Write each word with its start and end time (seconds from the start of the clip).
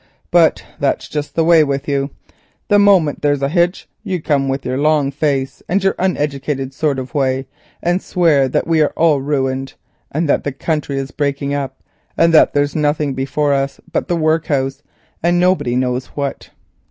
But 0.31 0.65
that's 0.79 1.07
just 1.07 1.35
the 1.35 1.43
way 1.43 1.63
with 1.63 1.87
you; 1.87 2.09
the 2.69 2.79
moment 2.79 3.21
there's 3.21 3.43
a 3.43 3.49
hitch 3.49 3.87
you 4.03 4.19
come 4.19 4.49
with 4.49 4.65
your 4.65 4.79
long 4.79 5.11
face 5.11 5.61
and 5.69 5.83
your 5.83 5.93
uneducated 5.99 6.73
sort 6.73 6.97
of 6.97 7.13
way, 7.13 7.45
and 7.83 8.01
swear 8.01 8.47
that 8.47 8.65
we 8.65 8.81
are 8.81 8.93
all 8.97 9.21
ruined 9.21 9.75
and 10.11 10.27
that 10.27 10.43
the 10.43 10.53
country 10.53 10.97
is 10.97 11.11
breaking 11.11 11.53
up, 11.53 11.83
and 12.17 12.33
that 12.33 12.55
there's 12.55 12.75
nothing 12.75 13.13
before 13.13 13.53
us 13.53 13.79
but 13.93 14.07
the 14.07 14.17
workhouse, 14.17 14.81
and 15.21 15.39
nobody 15.39 15.75
knows 15.75 16.07
what." 16.07 16.49